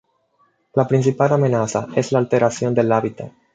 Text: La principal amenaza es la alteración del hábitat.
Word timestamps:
La 0.73 0.87
principal 0.87 1.31
amenaza 1.31 1.87
es 1.95 2.11
la 2.11 2.17
alteración 2.17 2.73
del 2.73 2.91
hábitat. 2.91 3.33